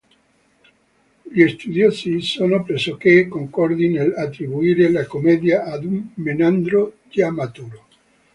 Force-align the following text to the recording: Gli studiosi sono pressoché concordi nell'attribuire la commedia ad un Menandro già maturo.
Gli 1.29 1.47
studiosi 1.47 2.21
sono 2.21 2.63
pressoché 2.63 3.27
concordi 3.27 3.87
nell'attribuire 3.89 4.89
la 4.89 5.05
commedia 5.05 5.65
ad 5.65 5.85
un 5.85 6.07
Menandro 6.15 6.97
già 7.07 7.29
maturo. 7.31 7.85